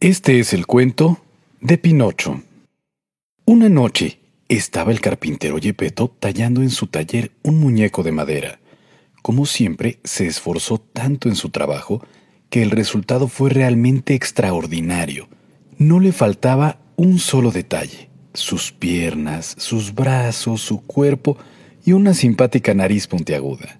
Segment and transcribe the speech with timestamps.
[0.00, 1.22] Este es el cuento
[1.60, 2.42] de Pinocho.
[3.44, 8.60] Una noche estaba el carpintero Yepeto tallando en su taller un muñeco de madera.
[9.20, 12.02] Como siempre, se esforzó tanto en su trabajo
[12.48, 15.28] que el resultado fue realmente extraordinario.
[15.76, 18.08] No le faltaba un solo detalle.
[18.32, 21.36] Sus piernas, sus brazos, su cuerpo
[21.84, 23.78] y una simpática nariz puntiaguda.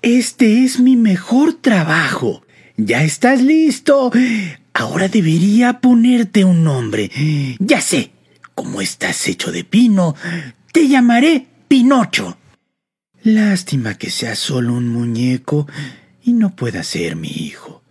[0.00, 2.42] Este es mi mejor trabajo.
[2.76, 4.12] ¿Ya estás listo?
[4.78, 7.10] Ahora debería ponerte un nombre.
[7.58, 8.10] Ya sé,
[8.54, 10.14] como estás hecho de pino,
[10.70, 12.36] te llamaré Pinocho.
[13.22, 15.66] Lástima que seas solo un muñeco
[16.22, 17.82] y no pueda ser mi hijo.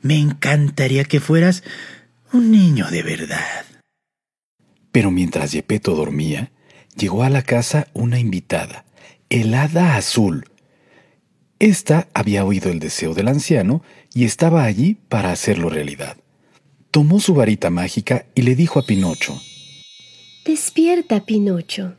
[0.00, 1.62] Me encantaría que fueras
[2.32, 3.64] un niño de verdad.
[4.90, 6.50] Pero mientras Yepeto dormía,
[6.96, 8.84] llegó a la casa una invitada,
[9.30, 10.46] el hada azul.
[11.60, 16.16] Esta había oído el deseo del anciano y estaba allí para hacerlo realidad
[16.92, 19.40] tomó su varita mágica y le dijo a Pinocho,
[20.44, 21.94] Despierta, Pinocho.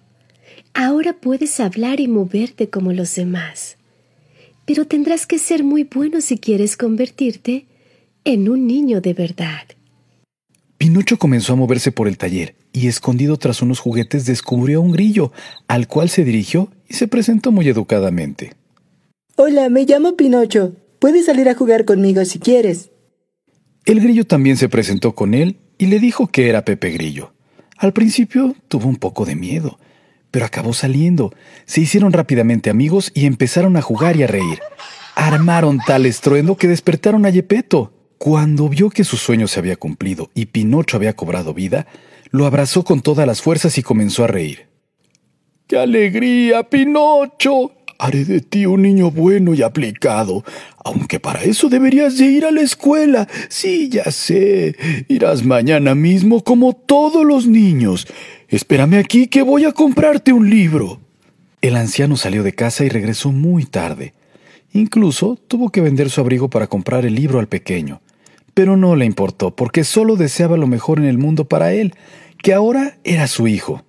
[0.73, 3.77] Ahora puedes hablar y moverte como los demás.
[4.65, 7.65] Pero tendrás que ser muy bueno si quieres convertirte
[8.23, 9.63] en un niño de verdad.
[10.77, 15.31] Pinocho comenzó a moverse por el taller y escondido tras unos juguetes descubrió un grillo,
[15.67, 18.53] al cual se dirigió y se presentó muy educadamente.
[19.37, 20.75] Hola, me llamo Pinocho.
[20.99, 22.92] Puedes salir a jugar conmigo si quieres.
[23.85, 27.33] El grillo también se presentó con él y le dijo que era Pepe Grillo.
[27.77, 29.77] Al principio tuvo un poco de miedo,
[30.31, 31.33] pero acabó saliendo.
[31.65, 34.59] Se hicieron rápidamente amigos y empezaron a jugar y a reír.
[35.15, 37.93] Armaron tal estruendo que despertaron a Yepeto.
[38.17, 41.87] Cuando vio que su sueño se había cumplido y Pinocho había cobrado vida,
[42.31, 44.67] lo abrazó con todas las fuerzas y comenzó a reír.
[45.67, 47.82] ¡Qué alegría, Pinocho!
[48.03, 50.43] Haré de ti un niño bueno y aplicado,
[50.83, 53.29] aunque para eso deberías de ir a la escuela.
[53.47, 54.75] Sí, ya sé.
[55.07, 58.05] Irás mañana mismo como todos los niños.
[58.49, 60.99] Espérame aquí que voy a comprarte un libro.
[61.61, 64.13] El anciano salió de casa y regresó muy tarde.
[64.73, 68.01] Incluso tuvo que vender su abrigo para comprar el libro al pequeño.
[68.53, 71.93] Pero no le importó, porque solo deseaba lo mejor en el mundo para él,
[72.41, 73.85] que ahora era su hijo.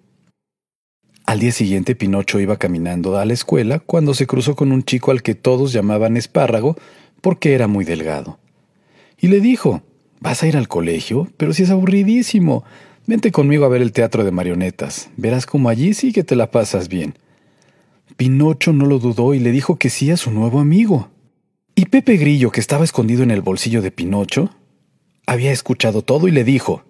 [1.34, 5.10] Al día siguiente Pinocho iba caminando a la escuela cuando se cruzó con un chico
[5.10, 6.76] al que todos llamaban espárrago
[7.20, 8.38] porque era muy delgado.
[9.18, 9.82] Y le dijo,
[10.20, 12.62] Vas a ir al colegio, pero si es aburridísimo.
[13.08, 15.10] Vente conmigo a ver el teatro de marionetas.
[15.16, 17.14] Verás cómo allí sí que te la pasas bien.
[18.16, 21.10] Pinocho no lo dudó y le dijo que sí a su nuevo amigo.
[21.74, 24.50] Y Pepe Grillo, que estaba escondido en el bolsillo de Pinocho,
[25.26, 26.84] había escuchado todo y le dijo,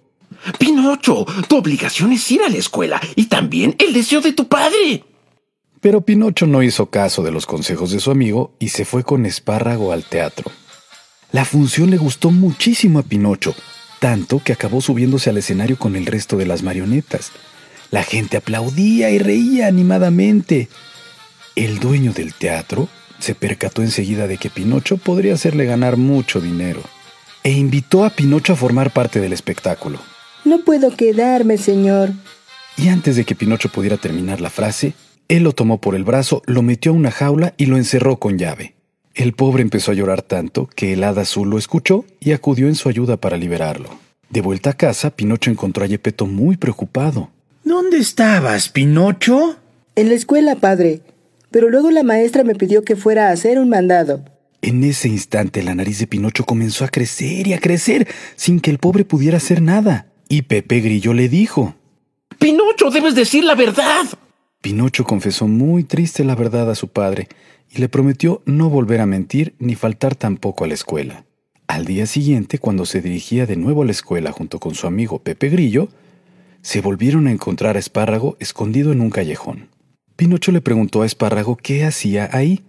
[0.58, 5.04] Pinocho, tu obligación es ir a la escuela y también el deseo de tu padre.
[5.80, 9.26] Pero Pinocho no hizo caso de los consejos de su amigo y se fue con
[9.26, 10.50] espárrago al teatro.
[11.30, 13.54] La función le gustó muchísimo a Pinocho,
[13.98, 17.32] tanto que acabó subiéndose al escenario con el resto de las marionetas.
[17.90, 20.68] La gente aplaudía y reía animadamente.
[21.54, 22.88] El dueño del teatro
[23.18, 26.82] se percató enseguida de que Pinocho podría hacerle ganar mucho dinero
[27.42, 29.98] e invitó a Pinocho a formar parte del espectáculo.
[30.44, 32.10] No puedo quedarme, señor.
[32.76, 34.94] Y antes de que Pinocho pudiera terminar la frase,
[35.28, 38.38] él lo tomó por el brazo, lo metió a una jaula y lo encerró con
[38.38, 38.74] llave.
[39.14, 42.74] El pobre empezó a llorar tanto que el hada azul lo escuchó y acudió en
[42.74, 43.88] su ayuda para liberarlo.
[44.28, 47.30] De vuelta a casa, Pinocho encontró a Yepeto muy preocupado.
[47.62, 49.56] ¿Dónde estabas, Pinocho?
[49.94, 51.02] En la escuela, padre.
[51.50, 54.24] Pero luego la maestra me pidió que fuera a hacer un mandado.
[54.60, 58.70] En ese instante la nariz de Pinocho comenzó a crecer y a crecer sin que
[58.70, 60.08] el pobre pudiera hacer nada.
[60.28, 61.74] Y Pepe Grillo le dijo,
[62.38, 64.04] Pinocho, debes decir la verdad.
[64.60, 67.28] Pinocho confesó muy triste la verdad a su padre
[67.74, 71.24] y le prometió no volver a mentir ni faltar tampoco a la escuela.
[71.66, 75.20] Al día siguiente, cuando se dirigía de nuevo a la escuela junto con su amigo
[75.20, 75.88] Pepe Grillo,
[76.62, 79.68] se volvieron a encontrar a Espárrago escondido en un callejón.
[80.16, 82.64] Pinocho le preguntó a Espárrago qué hacía ahí,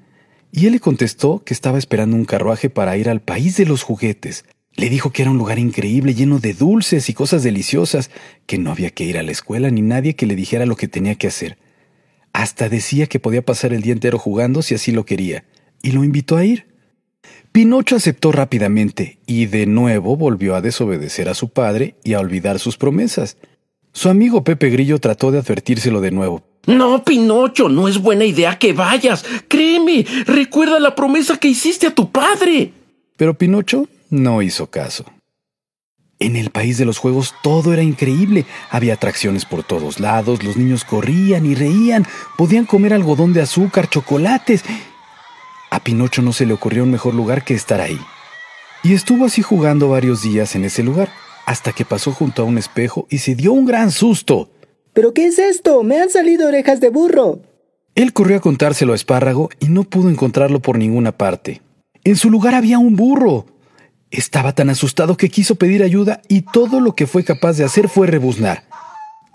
[0.51, 3.83] y él le contestó que estaba esperando un carruaje para ir al país de los
[3.83, 4.45] juguetes,
[4.75, 8.09] le dijo que era un lugar increíble, lleno de dulces y cosas deliciosas,
[8.45, 10.87] que no había que ir a la escuela ni nadie que le dijera lo que
[10.87, 11.57] tenía que hacer.
[12.33, 15.45] Hasta decía que podía pasar el día entero jugando si así lo quería,
[15.81, 16.67] y lo invitó a ir.
[17.53, 22.59] Pinocho aceptó rápidamente y de nuevo volvió a desobedecer a su padre y a olvidar
[22.59, 23.37] sus promesas.
[23.93, 26.43] Su amigo Pepe Grillo trató de advertírselo de nuevo.
[26.67, 29.23] No, Pinocho, no es buena idea que vayas.
[29.47, 32.73] Créeme, recuerda la promesa que hiciste a tu padre.
[33.15, 33.87] Pero Pinocho
[34.21, 35.05] no hizo caso.
[36.17, 38.45] En el país de los juegos todo era increíble.
[38.69, 42.07] Había atracciones por todos lados, los niños corrían y reían,
[42.37, 44.63] podían comer algodón de azúcar, chocolates.
[45.69, 47.99] A Pinocho no se le ocurrió un mejor lugar que estar ahí.
[48.81, 51.09] Y estuvo así jugando varios días en ese lugar,
[51.45, 54.49] hasta que pasó junto a un espejo y se dio un gran susto.
[54.93, 55.83] ¿Pero qué es esto?
[55.83, 57.39] Me han salido orejas de burro.
[57.95, 61.61] Él corrió a contárselo a Espárrago y no pudo encontrarlo por ninguna parte.
[62.03, 63.45] En su lugar había un burro.
[64.15, 67.89] Estaba tan asustado que quiso pedir ayuda y todo lo que fue capaz de hacer
[67.89, 68.63] fue rebuznar.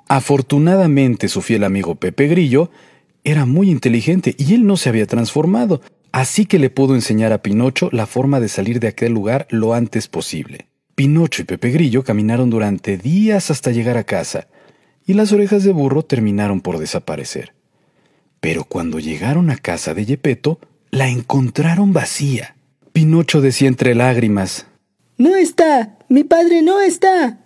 [0.09, 2.71] Afortunadamente su fiel amigo Pepe Grillo
[3.23, 5.82] era muy inteligente y él no se había transformado,
[6.12, 9.75] así que le pudo enseñar a Pinocho la forma de salir de aquel lugar lo
[9.75, 10.69] antes posible.
[10.94, 14.49] Pinocho y Pepe Grillo caminaron durante días hasta llegar a casa,
[15.06, 17.53] y las orejas de burro terminaron por desaparecer.
[18.41, 20.59] Pero cuando llegaron a casa de Yepeto,
[20.91, 22.56] la encontraron vacía.
[22.94, 24.67] Pinocho decía entre lágrimas,
[25.20, 25.99] No está.
[26.08, 27.40] Mi padre no está.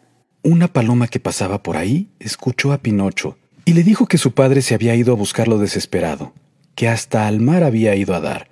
[0.44, 4.62] Una paloma que pasaba por ahí escuchó a Pinocho y le dijo que su padre
[4.62, 6.32] se había ido a buscarlo desesperado,
[6.76, 8.48] que hasta al mar había ido a dar,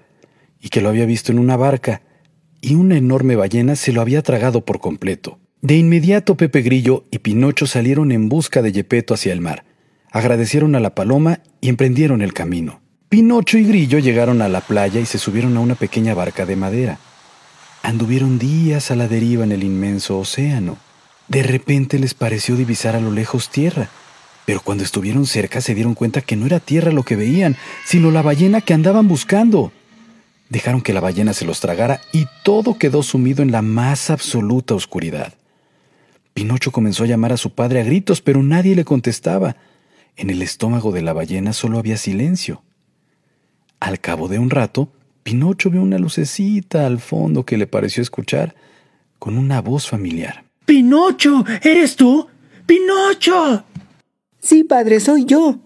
[0.60, 2.02] y que lo había visto en una barca,
[2.60, 5.38] y una enorme ballena se lo había tragado por completo.
[5.60, 9.64] De inmediato Pepe Grillo y Pinocho salieron en busca de Yepeto hacia el mar,
[10.10, 12.80] agradecieron a la paloma y emprendieron el camino.
[13.08, 16.56] Pinocho y Grillo llegaron a la playa y se subieron a una pequeña barca de
[16.56, 16.98] madera.
[17.82, 20.78] Anduvieron días a la deriva en el inmenso océano.
[21.26, 23.88] De repente les pareció divisar a lo lejos tierra,
[24.46, 28.12] pero cuando estuvieron cerca se dieron cuenta que no era tierra lo que veían, sino
[28.12, 29.72] la ballena que andaban buscando.
[30.48, 34.74] Dejaron que la ballena se los tragara y todo quedó sumido en la más absoluta
[34.74, 35.34] oscuridad.
[36.34, 39.56] Pinocho comenzó a llamar a su padre a gritos, pero nadie le contestaba.
[40.16, 42.62] En el estómago de la ballena solo había silencio.
[43.80, 44.88] Al cabo de un rato,
[45.22, 48.54] Pinocho vio una lucecita al fondo que le pareció escuchar
[49.18, 50.44] con una voz familiar.
[50.64, 52.26] Pinocho, ¿eres tú?
[52.66, 53.64] Pinocho.
[54.40, 55.58] Sí, padre, soy yo.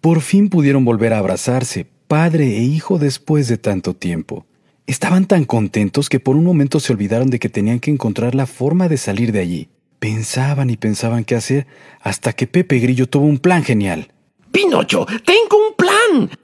[0.00, 4.46] Por fin pudieron volver a abrazarse, padre e hijo, después de tanto tiempo.
[4.86, 8.46] Estaban tan contentos que por un momento se olvidaron de que tenían que encontrar la
[8.46, 9.68] forma de salir de allí.
[9.98, 11.66] Pensaban y pensaban qué hacer
[12.00, 14.12] hasta que Pepe Grillo tuvo un plan genial.
[14.52, 15.93] Pinocho, tengo un plan.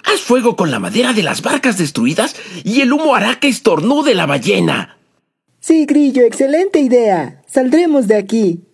[0.05, 4.15] Haz fuego con la madera de las barcas destruidas y el humo hará que estornude
[4.15, 4.99] la ballena.
[5.61, 7.43] Sí, Grillo, excelente idea.
[7.47, 8.65] Saldremos de aquí.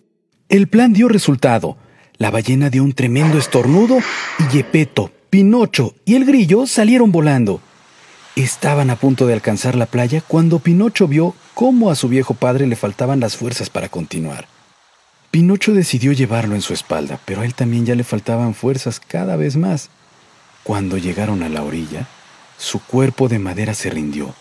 [0.49, 1.77] El plan dio resultado.
[2.17, 3.99] La ballena dio un tremendo estornudo
[4.39, 7.61] y Yepeto, Pinocho y el grillo salieron volando.
[8.35, 12.65] Estaban a punto de alcanzar la playa cuando Pinocho vio cómo a su viejo padre
[12.65, 14.47] le faltaban las fuerzas para continuar.
[15.31, 19.35] Pinocho decidió llevarlo en su espalda, pero a él también ya le faltaban fuerzas cada
[19.35, 19.89] vez más.
[20.67, 22.09] Cuando llegaron a la orilla,
[22.57, 24.35] su cuerpo de madera se rindió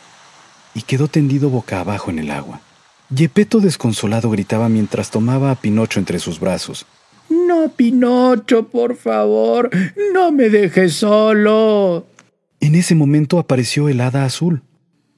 [0.74, 2.60] y quedó tendido boca abajo en el agua.
[3.14, 6.84] Yepeto desconsolado gritaba mientras tomaba a Pinocho entre sus brazos.
[7.28, 9.70] No, Pinocho, por favor,
[10.12, 12.06] no me dejes solo.
[12.58, 14.62] En ese momento apareció el hada azul.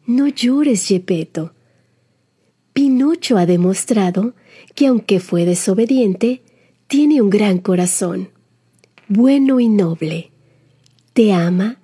[0.05, 1.55] No llores, Yepeto.
[2.75, 4.35] Pinocho ha demostrado
[4.75, 6.43] que aunque fue desobediente,
[6.87, 8.29] tiene un gran corazón,
[9.09, 10.33] bueno y noble.
[11.19, 11.81] Te ama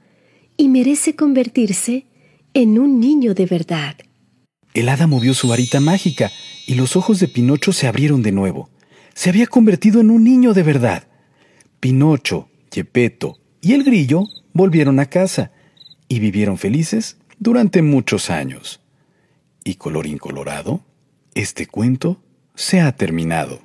[0.56, 2.06] y merece convertirse
[2.52, 3.96] en un niño de verdad.
[4.74, 6.30] El hada movió su varita mágica
[6.68, 8.70] y los ojos de Pinocho se abrieron de nuevo.
[9.12, 11.08] Se había convertido en un niño de verdad.
[11.80, 15.50] Pinocho, Yepeto y el grillo volvieron a casa
[16.06, 18.82] y vivieron felices durante muchos años.
[19.64, 20.84] Y colorín colorado,
[21.34, 22.22] este cuento
[22.54, 23.62] se ha terminado.